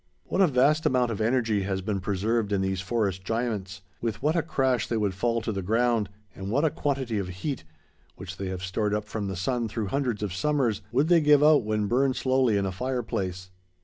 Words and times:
What 0.23 0.41
a 0.41 0.47
vast 0.47 0.87
amount 0.87 1.11
of 1.11 1.21
energy 1.21 1.61
has 1.61 1.83
been 1.83 1.99
preserved 1.99 2.51
in 2.51 2.61
these 2.61 2.81
forest 2.81 3.23
giants; 3.23 3.83
with 4.01 4.19
what 4.23 4.35
a 4.35 4.41
crash 4.41 4.87
they 4.87 4.97
would 4.97 5.13
fall 5.13 5.41
to 5.41 5.51
the 5.51 5.61
ground; 5.61 6.09
and 6.33 6.49
what 6.49 6.65
a 6.65 6.71
quantity 6.71 7.19
of 7.19 7.27
heat—which 7.27 8.37
they 8.37 8.47
have 8.47 8.63
stored 8.63 8.95
up 8.95 9.05
from 9.05 9.27
the 9.27 9.35
sun 9.35 9.67
through 9.67 9.89
hundreds 9.89 10.23
of 10.23 10.33
summers—would 10.33 11.07
they 11.07 11.21
give 11.21 11.43
out 11.43 11.61
when 11.65 11.85
burned 11.85 12.15
slowly 12.15 12.57
in 12.57 12.65
a 12.65 12.71
fireplace! 12.71 13.51